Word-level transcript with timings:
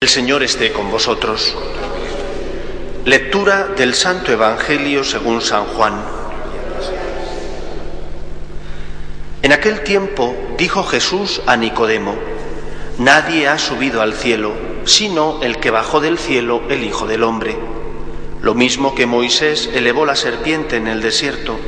El 0.00 0.08
Señor 0.08 0.44
esté 0.44 0.72
con 0.72 0.92
vosotros. 0.92 1.56
Lectura 3.04 3.66
del 3.76 3.94
Santo 3.94 4.30
Evangelio 4.30 5.02
según 5.02 5.40
San 5.40 5.64
Juan. 5.64 5.94
En 9.42 9.50
aquel 9.50 9.82
tiempo 9.82 10.36
dijo 10.56 10.84
Jesús 10.84 11.42
a 11.46 11.56
Nicodemo, 11.56 12.14
Nadie 12.98 13.48
ha 13.48 13.58
subido 13.58 14.00
al 14.00 14.14
cielo, 14.14 14.52
sino 14.84 15.42
el 15.42 15.58
que 15.58 15.72
bajó 15.72 15.98
del 15.98 16.16
cielo, 16.16 16.62
el 16.68 16.84
Hijo 16.84 17.08
del 17.08 17.24
Hombre. 17.24 17.56
Lo 18.40 18.54
mismo 18.54 18.94
que 18.94 19.04
Moisés 19.04 19.68
elevó 19.74 20.06
la 20.06 20.14
serpiente 20.14 20.76
en 20.76 20.86
el 20.86 21.02
desierto, 21.02 21.58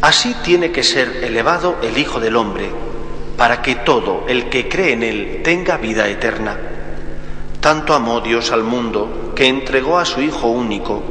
así 0.00 0.32
tiene 0.44 0.70
que 0.70 0.84
ser 0.84 1.24
elevado 1.24 1.76
el 1.82 1.98
Hijo 1.98 2.20
del 2.20 2.36
Hombre, 2.36 2.70
para 3.36 3.62
que 3.62 3.74
todo 3.74 4.26
el 4.28 4.48
que 4.48 4.68
cree 4.68 4.92
en 4.92 5.02
él 5.02 5.40
tenga 5.42 5.76
vida 5.76 6.06
eterna. 6.08 6.70
Tanto 7.64 7.94
amó 7.94 8.20
Dios 8.20 8.52
al 8.52 8.62
mundo 8.62 9.32
que 9.34 9.46
entregó 9.46 9.98
a 9.98 10.04
su 10.04 10.20
Hijo 10.20 10.48
único, 10.48 11.02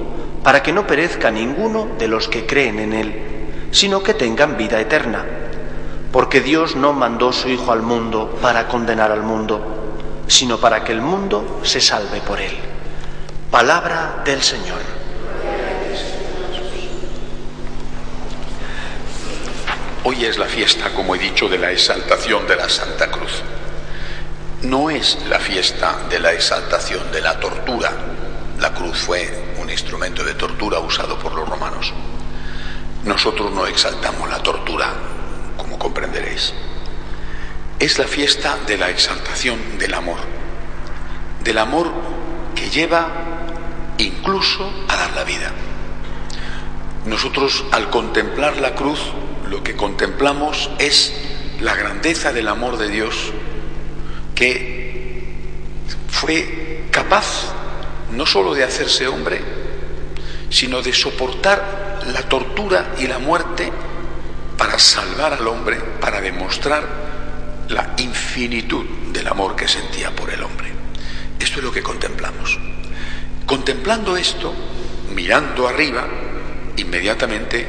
para 0.43 0.61
que 0.61 0.71
no 0.71 0.85
perezca 0.85 1.31
ninguno 1.31 1.87
de 1.97 2.07
los 2.07 2.27
que 2.27 2.45
creen 2.45 2.77
en 2.77 2.93
Él, 2.93 3.69
sino 3.71 4.03
que 4.03 4.13
tengan 4.13 4.55
vida 4.55 4.79
eterna. 4.79 5.25
Porque 6.11 6.41
Dios 6.41 6.75
no 6.75 6.93
mandó 6.93 7.33
su 7.33 7.49
Hijo 7.49 7.71
al 7.71 7.81
mundo 7.81 8.37
para 8.39 8.67
condenar 8.67 9.11
al 9.11 9.23
mundo, 9.23 9.65
sino 10.27 10.59
para 10.59 10.83
que 10.83 10.91
el 10.91 11.01
mundo 11.01 11.61
se 11.63 11.81
salve 11.81 12.21
por 12.21 12.39
Él. 12.39 12.55
Palabra 13.49 14.21
del 14.23 14.43
Señor. 14.43 14.77
Hoy 20.03 20.23
es 20.23 20.37
la 20.37 20.45
fiesta, 20.45 20.93
como 20.93 21.15
he 21.15 21.17
dicho, 21.17 21.49
de 21.49 21.57
la 21.57 21.71
exaltación 21.71 22.45
de 22.45 22.57
la 22.57 22.69
Santa 22.69 23.09
Cruz 23.09 23.41
no 24.63 24.89
es 24.89 25.17
la 25.27 25.39
fiesta 25.39 26.07
de 26.09 26.19
la 26.19 26.31
exaltación 26.31 27.11
de 27.11 27.21
la 27.21 27.39
tortura. 27.39 27.91
La 28.59 28.73
cruz 28.73 28.97
fue 28.97 29.53
un 29.61 29.69
instrumento 29.69 30.23
de 30.23 30.35
tortura 30.35 30.79
usado 30.79 31.19
por 31.19 31.33
los 31.33 31.47
romanos. 31.47 31.93
Nosotros 33.03 33.51
no 33.51 33.67
exaltamos 33.67 34.29
la 34.29 34.41
tortura, 34.41 34.93
como 35.57 35.77
comprenderéis. 35.77 36.53
Es 37.77 37.99
la 37.99 38.07
fiesta 38.07 38.57
de 38.65 38.77
la 38.77 38.89
exaltación 38.89 39.77
del 39.77 39.93
amor. 39.93 40.19
Del 41.43 41.57
amor 41.57 41.91
que 42.55 42.69
lleva 42.69 43.07
incluso 43.97 44.71
a 44.87 44.95
dar 44.95 45.11
la 45.13 45.25
vida. 45.25 45.51
Nosotros 47.05 47.65
al 47.71 47.89
contemplar 47.89 48.57
la 48.57 48.75
cruz 48.75 48.99
lo 49.49 49.61
que 49.61 49.75
contemplamos 49.75 50.69
es 50.79 51.13
la 51.59 51.75
grandeza 51.75 52.31
del 52.31 52.47
amor 52.47 52.77
de 52.77 52.87
Dios 52.87 53.33
que 54.35 55.23
fue 56.09 56.85
capaz 56.91 57.53
no 58.11 58.25
sólo 58.25 58.53
de 58.53 58.63
hacerse 58.63 59.07
hombre, 59.07 59.41
sino 60.49 60.81
de 60.81 60.93
soportar 60.93 62.01
la 62.13 62.21
tortura 62.23 62.93
y 62.99 63.07
la 63.07 63.19
muerte 63.19 63.71
para 64.57 64.77
salvar 64.77 65.33
al 65.33 65.47
hombre, 65.47 65.77
para 65.99 66.21
demostrar 66.21 66.83
la 67.69 67.93
infinitud 67.97 68.85
del 69.11 69.27
amor 69.27 69.55
que 69.55 69.67
sentía 69.67 70.11
por 70.11 70.29
el 70.29 70.43
hombre. 70.43 70.71
Esto 71.39 71.57
es 71.59 71.63
lo 71.63 71.71
que 71.71 71.81
contemplamos. 71.81 72.59
Contemplando 73.45 74.15
esto, 74.15 74.53
mirando 75.13 75.67
arriba, 75.67 76.07
inmediatamente 76.77 77.67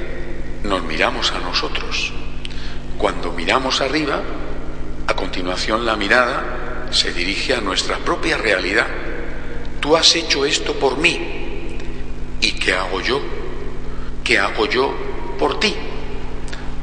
nos 0.62 0.82
miramos 0.82 1.32
a 1.32 1.38
nosotros. 1.40 2.12
Cuando 2.98 3.32
miramos 3.32 3.80
arriba, 3.80 4.22
a 5.06 5.14
continuación 5.14 5.84
la 5.84 5.96
mirada 5.96 6.86
se 6.90 7.12
dirige 7.12 7.54
a 7.54 7.60
nuestra 7.60 7.98
propia 7.98 8.36
realidad. 8.36 8.86
Tú 9.80 9.96
has 9.96 10.14
hecho 10.16 10.44
esto 10.44 10.74
por 10.74 10.96
mí. 10.96 11.78
¿Y 12.40 12.52
qué 12.52 12.72
hago 12.72 13.00
yo? 13.00 13.20
¿Qué 14.22 14.38
hago 14.38 14.66
yo 14.66 14.94
por 15.38 15.60
ti? 15.60 15.74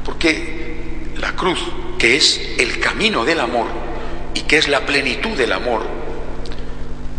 Porque 0.06 1.12
la 1.18 1.36
cruz, 1.36 1.60
que 1.98 2.16
es 2.16 2.40
el 2.58 2.80
camino 2.80 3.26
del 3.26 3.40
amor 3.40 3.68
y 4.34 4.42
que 4.42 4.58
es 4.58 4.68
la 4.68 4.86
plenitud 4.86 5.38
del 5.38 5.52
amor, 5.54 5.84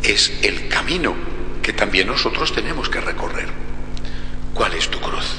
es 0.02 0.32
el 0.42 0.68
camino 0.68 1.14
que 1.62 1.72
también 1.72 2.08
nosotros 2.08 2.52
tenemos 2.52 2.88
que 2.88 3.00
recorrer. 3.00 3.48
¿Cuál 4.54 4.74
es 4.74 4.88
tu 4.88 5.00
cruz? 5.00 5.36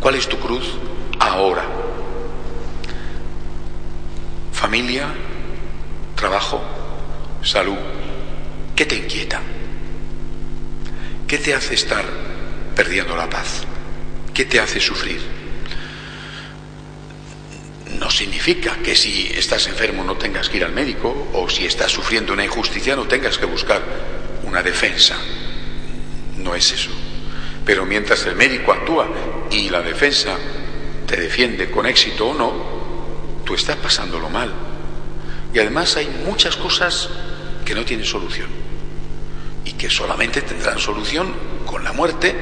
¿Cuál 0.00 0.14
es 0.16 0.28
tu 0.28 0.38
cruz 0.38 0.74
ahora? 1.18 1.89
Familia, 4.60 5.08
trabajo, 6.14 6.60
salud. 7.42 7.78
¿Qué 8.76 8.84
te 8.84 8.94
inquieta? 8.94 9.40
¿Qué 11.26 11.38
te 11.38 11.54
hace 11.54 11.72
estar 11.72 12.04
perdiendo 12.76 13.16
la 13.16 13.30
paz? 13.30 13.62
¿Qué 14.34 14.44
te 14.44 14.60
hace 14.60 14.78
sufrir? 14.78 15.18
No 17.98 18.10
significa 18.10 18.76
que 18.84 18.94
si 18.94 19.28
estás 19.34 19.66
enfermo 19.66 20.04
no 20.04 20.16
tengas 20.16 20.50
que 20.50 20.58
ir 20.58 20.64
al 20.64 20.72
médico 20.72 21.30
o 21.32 21.48
si 21.48 21.64
estás 21.64 21.90
sufriendo 21.90 22.34
una 22.34 22.44
injusticia 22.44 22.94
no 22.94 23.06
tengas 23.06 23.38
que 23.38 23.46
buscar 23.46 23.80
una 24.42 24.62
defensa. 24.62 25.16
No 26.36 26.54
es 26.54 26.70
eso. 26.70 26.90
Pero 27.64 27.86
mientras 27.86 28.26
el 28.26 28.36
médico 28.36 28.72
actúa 28.72 29.08
y 29.50 29.70
la 29.70 29.80
defensa 29.80 30.36
te 31.06 31.16
defiende 31.16 31.70
con 31.70 31.86
éxito 31.86 32.28
o 32.28 32.34
no, 32.34 32.79
tú 33.50 33.56
estás 33.56 33.78
pasándolo 33.78 34.30
mal. 34.30 34.48
Y 35.52 35.58
además 35.58 35.96
hay 35.96 36.06
muchas 36.24 36.54
cosas 36.54 37.08
que 37.64 37.74
no 37.74 37.84
tienen 37.84 38.06
solución 38.06 38.46
y 39.64 39.72
que 39.72 39.90
solamente 39.90 40.42
tendrán 40.42 40.78
solución 40.78 41.34
con 41.66 41.82
la 41.82 41.92
muerte 41.92 42.32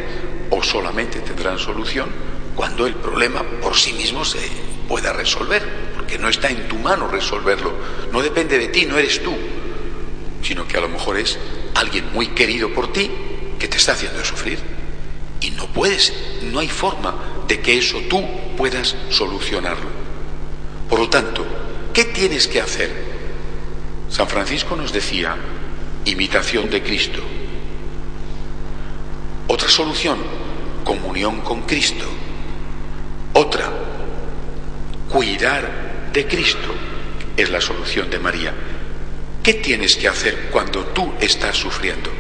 o 0.51 0.63
solamente 0.63 1.21
tendrán 1.21 1.59
solución 1.59 2.11
cuando 2.55 2.87
el 2.87 2.95
problema 2.95 3.43
por 3.43 3.75
sí 3.75 3.95
mismo 3.95 4.23
se 4.23 4.51
pueda 4.87 5.15
resolver, 5.15 5.67
porque 5.95 6.19
no 6.19 6.29
está 6.29 6.51
en 6.51 6.69
tu 6.69 6.77
mano 6.77 7.09
resolverlo, 7.09 7.73
no 8.13 8.21
depende 8.21 8.59
de 8.59 8.69
ti, 8.69 8.85
no 8.85 8.99
eres 8.99 9.23
tú, 9.23 9.35
sino 10.43 10.69
que 10.69 10.77
a 10.77 10.83
lo 10.83 10.91
mejor 10.91 11.17
es 11.17 11.39
alguien 11.75 12.13
muy 12.13 12.27
querido 12.35 12.75
por 12.75 12.93
ti 12.93 13.11
que 13.59 13.67
te 13.67 13.79
está 13.79 13.93
haciendo 13.93 14.23
sufrir. 14.27 14.59
Y 15.41 15.53
no 15.53 15.69
puedes, 15.69 16.13
no 16.43 16.59
hay 16.59 16.69
forma 16.69 17.15
de 17.49 17.61
que 17.61 17.79
eso 17.79 17.99
tú 18.11 18.23
puedas 18.59 18.95
solucionarlo. 19.09 19.98
Por 20.89 20.99
lo 21.01 21.09
tanto, 21.09 21.45
¿qué 21.93 22.05
tienes 22.05 22.49
que 22.49 22.61
hacer? 22.61 22.91
San 24.09 24.27
Francisco 24.27 24.75
nos 24.75 24.93
decía, 24.93 25.37
imitación 26.05 26.71
de 26.71 26.83
Cristo. 26.83 27.23
Otra 29.49 29.69
solución, 29.69 30.19
comunión 30.85 31.43
con 31.43 31.63
Cristo. 31.63 32.07
Otra, 33.35 33.71
cuidar 35.11 36.11
de 36.13 36.27
Cristo, 36.27 36.75
es 37.37 37.51
la 37.51 37.61
solución 37.61 38.09
de 38.09 38.19
María. 38.19 38.55
¿Qué 39.43 39.55
tienes 39.55 39.97
que 39.97 40.09
hacer 40.09 40.49
cuando 40.51 40.85
tú 40.87 41.13
estás 41.21 41.57
sufriendo? 41.57 42.11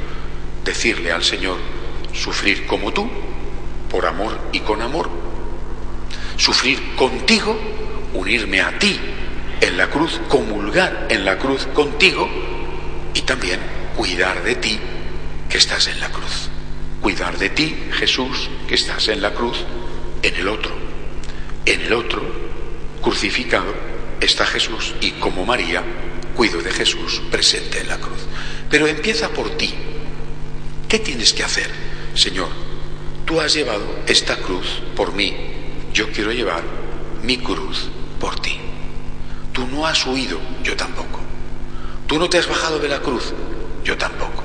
Decirle 0.64 1.10
al 1.10 1.24
Señor, 1.24 1.56
sufrir 2.12 2.66
como 2.66 2.92
tú, 2.92 3.08
por 3.90 4.06
amor 4.06 4.38
y 4.52 4.60
con 4.60 4.82
amor. 4.82 5.08
Sufrir 6.36 6.94
contigo 6.94 7.58
unirme 8.14 8.60
a 8.60 8.78
ti 8.78 8.98
en 9.60 9.76
la 9.76 9.88
cruz, 9.88 10.20
comulgar 10.28 11.06
en 11.10 11.24
la 11.24 11.38
cruz 11.38 11.66
contigo 11.66 12.28
y 13.14 13.22
también 13.22 13.60
cuidar 13.96 14.42
de 14.42 14.54
ti 14.54 14.78
que 15.48 15.58
estás 15.58 15.88
en 15.88 16.00
la 16.00 16.10
cruz. 16.10 16.48
Cuidar 17.00 17.38
de 17.38 17.50
ti, 17.50 17.76
Jesús, 17.92 18.48
que 18.66 18.74
estás 18.74 19.08
en 19.08 19.22
la 19.22 19.32
cruz, 19.32 19.58
en 20.22 20.34
el 20.34 20.48
otro. 20.48 20.72
En 21.64 21.80
el 21.80 21.92
otro, 21.92 22.22
crucificado, 23.02 23.74
está 24.20 24.46
Jesús 24.46 24.94
y 25.00 25.12
como 25.12 25.44
María, 25.44 25.82
cuido 26.34 26.60
de 26.60 26.70
Jesús 26.70 27.22
presente 27.30 27.80
en 27.80 27.88
la 27.88 27.98
cruz. 27.98 28.20
Pero 28.70 28.86
empieza 28.86 29.28
por 29.30 29.50
ti. 29.56 29.74
¿Qué 30.88 30.98
tienes 30.98 31.32
que 31.32 31.44
hacer? 31.44 31.70
Señor, 32.14 32.48
tú 33.24 33.40
has 33.40 33.54
llevado 33.54 33.84
esta 34.06 34.36
cruz 34.36 34.82
por 34.96 35.12
mí. 35.12 35.36
Yo 35.92 36.10
quiero 36.10 36.32
llevar 36.32 36.62
mi 37.28 37.36
cruz 37.36 37.90
por 38.18 38.40
ti. 38.40 38.58
Tú 39.52 39.66
no 39.66 39.86
has 39.86 40.06
huido, 40.06 40.38
yo 40.64 40.74
tampoco. 40.74 41.20
Tú 42.06 42.18
no 42.18 42.26
te 42.30 42.38
has 42.38 42.48
bajado 42.48 42.78
de 42.78 42.88
la 42.88 43.00
cruz, 43.00 43.34
yo 43.84 43.98
tampoco. 43.98 44.42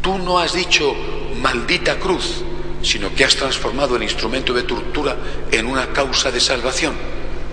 Tú 0.00 0.18
no 0.18 0.40
has 0.40 0.52
dicho 0.52 0.92
maldita 1.40 2.00
cruz, 2.00 2.42
sino 2.82 3.14
que 3.14 3.24
has 3.24 3.36
transformado 3.36 3.94
el 3.94 4.02
instrumento 4.02 4.52
de 4.52 4.64
tortura 4.64 5.16
en 5.52 5.66
una 5.66 5.92
causa 5.92 6.32
de 6.32 6.40
salvación. 6.40 6.94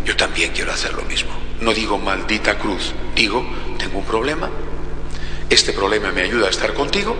Yo 0.04 0.16
también 0.16 0.52
quiero 0.52 0.72
hacer 0.72 0.96
lo 0.96 1.04
mismo. 1.04 1.30
No 1.62 1.72
digo 1.72 2.00
maldita 2.00 2.58
cruz, 2.58 2.94
digo, 3.16 3.46
tengo 3.78 4.00
un 4.00 4.06
problema, 4.06 4.50
este 5.48 5.74
problema 5.74 6.12
me 6.12 6.24
ayuda 6.24 6.48
a 6.48 6.50
estar 6.50 6.74
contigo 6.74 7.16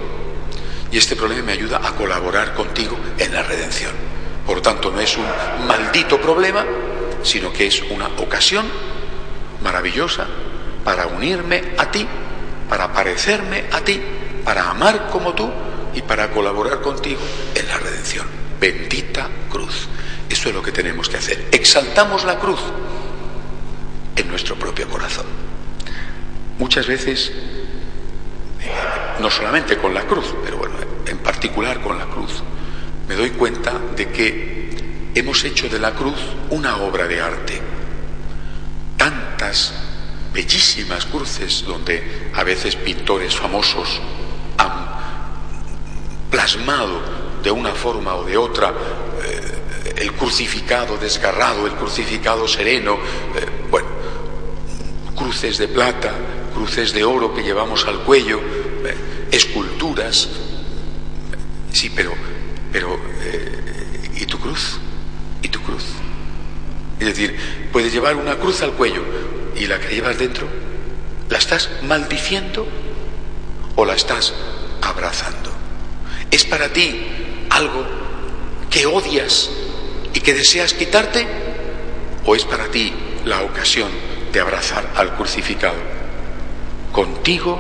y 0.92 0.98
este 0.98 1.16
problema 1.16 1.44
me 1.44 1.52
ayuda 1.52 1.80
a 1.84 1.94
colaborar 1.94 2.56
contigo 2.56 2.98
en 3.20 3.34
la 3.36 3.44
redención. 3.44 4.19
Por 4.50 4.62
tanto, 4.62 4.90
no 4.90 5.00
es 5.00 5.16
un 5.16 5.28
maldito 5.68 6.20
problema, 6.20 6.66
sino 7.22 7.54
que 7.54 7.68
es 7.68 7.84
una 7.92 8.08
ocasión 8.18 8.66
maravillosa 9.62 10.26
para 10.84 11.06
unirme 11.06 11.74
a 11.78 11.92
ti, 11.92 12.08
para 12.68 12.92
parecerme 12.92 13.66
a 13.72 13.82
ti, 13.82 14.02
para 14.44 14.72
amar 14.72 15.08
como 15.12 15.36
tú 15.36 15.52
y 15.94 16.02
para 16.02 16.32
colaborar 16.32 16.82
contigo 16.82 17.20
en 17.54 17.68
la 17.68 17.78
redención. 17.78 18.26
Bendita 18.60 19.30
cruz. 19.52 19.88
Eso 20.28 20.50
es 20.50 20.56
lo 20.56 20.64
que 20.64 20.72
tenemos 20.72 21.10
que 21.10 21.18
hacer. 21.18 21.50
Exaltamos 21.52 22.24
la 22.24 22.40
cruz 22.40 22.60
en 24.16 24.28
nuestro 24.30 24.56
propio 24.56 24.90
corazón. 24.90 25.28
Muchas 26.58 26.88
veces, 26.88 27.32
eh, 28.62 28.72
no 29.20 29.30
solamente 29.30 29.78
con 29.78 29.94
la 29.94 30.08
cruz, 30.08 30.34
pero 30.44 30.58
bueno, 30.58 30.74
en 31.06 31.20
particular 31.20 31.82
con 31.82 32.00
la 32.00 32.06
cruz, 32.06 32.42
me 33.10 33.16
doy 33.16 33.32
cuenta 33.32 33.74
de 33.96 34.08
que 34.10 34.70
hemos 35.16 35.44
hecho 35.44 35.68
de 35.68 35.80
la 35.80 35.96
cruz 35.96 36.20
una 36.52 36.78
obra 36.78 37.08
de 37.08 37.20
arte. 37.20 37.60
Tantas 38.98 39.74
bellísimas 40.32 41.08
cruces 41.08 41.66
donde 41.66 42.30
a 42.36 42.44
veces 42.44 42.76
pintores 42.76 43.36
famosos 43.36 44.00
han 44.60 44.72
plasmado 46.30 47.02
de 47.42 47.50
una 47.50 47.74
forma 47.74 48.14
o 48.14 48.24
de 48.24 48.38
otra 48.38 48.76
eh, 49.26 49.94
el 49.98 50.14
crucificado 50.14 50.96
desgarrado, 50.98 51.66
el 51.66 51.74
crucificado 51.74 52.48
sereno, 52.48 52.94
eh, 52.94 53.48
bueno, 53.72 53.88
cruces 55.16 55.58
de 55.58 55.68
plata, 55.68 56.14
cruces 56.54 56.94
de 56.94 57.04
oro 57.04 57.34
que 57.34 57.42
llevamos 57.42 57.86
al 57.86 58.04
cuello, 58.04 58.40
eh, 58.40 58.96
esculturas, 59.32 60.30
sí, 61.72 61.90
pero, 61.90 62.14
pero, 62.72 63.00
¿y 64.16 64.26
tu 64.26 64.40
cruz? 64.40 64.80
¿Y 65.42 65.50
tu 65.50 65.62
cruz? 65.62 65.84
Es 67.00 67.08
decir, 67.08 67.36
puedes 67.72 67.94
llevar 67.94 68.16
una 68.16 68.36
cruz 68.36 68.62
al 68.62 68.74
cuello 68.74 69.02
y 69.56 69.66
la 69.68 69.80
que 69.80 69.96
llevas 69.96 70.18
dentro, 70.18 70.48
¿la 71.30 71.38
estás 71.38 71.70
maldiciendo 71.84 72.68
o 73.76 73.86
la 73.86 73.94
estás 73.94 74.34
abrazando? 74.82 75.52
¿Es 76.30 76.46
para 76.46 76.72
ti 76.72 77.08
algo 77.50 77.86
que 78.70 78.86
odias 78.86 79.50
y 80.14 80.20
que 80.20 80.34
deseas 80.34 80.74
quitarte? 80.74 81.26
¿O 82.26 82.36
es 82.36 82.44
para 82.44 82.70
ti 82.70 82.94
la 83.26 83.42
ocasión 83.42 83.90
de 84.32 84.40
abrazar 84.40 84.92
al 84.96 85.16
crucificado? 85.16 85.78
Contigo, 86.92 87.60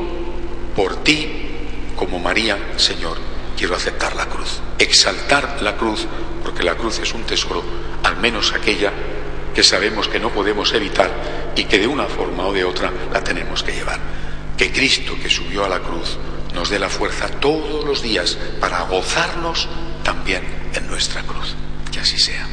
por 0.75 1.03
ti, 1.03 1.47
como 1.95 2.19
María, 2.19 2.57
Señor, 2.77 3.28
quiero 3.59 3.75
aceptar 3.75 4.15
la 4.15 4.25
cruz, 4.25 4.61
exaltar 4.77 5.61
la 5.61 5.75
cruz, 5.75 6.07
porque 6.41 6.63
la 6.63 6.75
cruz 6.75 6.99
es 6.99 7.13
un 7.13 7.23
tesoro, 7.23 7.61
al 8.03 8.15
menos 8.15 8.53
aquella 8.53 8.93
que 9.53 9.63
sabemos 9.63 10.07
que 10.07 10.17
no 10.17 10.29
podemos 10.29 10.73
evitar 10.73 11.11
y 11.57 11.65
que 11.65 11.77
de 11.77 11.85
una 11.85 12.05
forma 12.05 12.47
o 12.47 12.53
de 12.53 12.63
otra 12.63 12.89
la 13.11 13.21
tenemos 13.21 13.61
que 13.61 13.73
llevar. 13.73 13.99
Que 14.57 14.71
Cristo 14.71 15.17
que 15.21 15.29
subió 15.29 15.65
a 15.65 15.69
la 15.69 15.79
cruz 15.79 16.17
nos 16.55 16.69
dé 16.69 16.79
la 16.79 16.87
fuerza 16.87 17.27
todos 17.27 17.83
los 17.83 18.01
días 18.01 18.37
para 18.61 18.83
gozarnos 18.83 19.67
también 20.05 20.41
en 20.73 20.87
nuestra 20.87 21.23
cruz. 21.23 21.53
Que 21.91 21.99
así 21.99 22.17
sea. 22.17 22.47